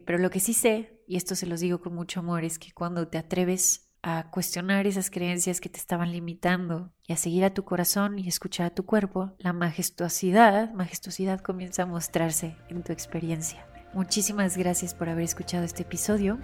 Pero 0.04 0.18
lo 0.18 0.30
que 0.30 0.40
sí 0.40 0.54
sé, 0.54 1.00
y 1.06 1.16
esto 1.16 1.34
se 1.34 1.46
los 1.46 1.60
digo 1.60 1.80
con 1.80 1.94
mucho 1.94 2.20
amor, 2.20 2.44
es 2.44 2.58
que 2.58 2.72
cuando 2.72 3.08
te 3.08 3.18
atreves 3.18 3.90
a 4.02 4.30
cuestionar 4.30 4.86
esas 4.86 5.10
creencias 5.10 5.60
que 5.60 5.68
te 5.68 5.78
estaban 5.78 6.10
limitando 6.10 6.90
y 7.06 7.12
a 7.12 7.16
seguir 7.16 7.44
a 7.44 7.52
tu 7.52 7.64
corazón 7.64 8.18
y 8.18 8.28
escuchar 8.28 8.66
a 8.66 8.74
tu 8.74 8.86
cuerpo, 8.86 9.34
la 9.38 9.52
majestuosidad, 9.52 10.72
majestuosidad 10.72 11.40
comienza 11.40 11.82
a 11.82 11.86
mostrarse 11.86 12.56
en 12.68 12.82
tu 12.82 12.92
experiencia. 12.92 13.69
Muchísimas 13.92 14.56
gracias 14.56 14.94
por 14.94 15.08
haber 15.08 15.24
escuchado 15.24 15.64
este 15.64 15.82
episodio. 15.82 16.38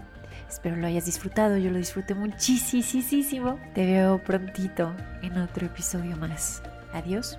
Espero 0.48 0.76
lo 0.76 0.86
hayas 0.86 1.06
disfrutado, 1.06 1.56
yo 1.56 1.70
lo 1.70 1.78
disfruté 1.78 2.14
muchísimo. 2.14 3.58
Te 3.74 3.86
veo 3.86 4.22
prontito 4.22 4.94
en 5.22 5.38
otro 5.38 5.66
episodio 5.66 6.16
más. 6.16 6.62
Adiós. 6.92 7.38